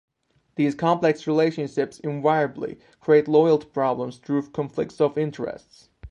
These 0.55 0.73
complex 0.73 1.27
relationships 1.27 1.99
invariably 1.99 2.79
created 2.99 3.27
loyalty 3.29 3.67
problems 3.67 4.17
through 4.17 4.49
conflicts 4.49 4.99
of 4.99 5.15
interests. 5.15 5.89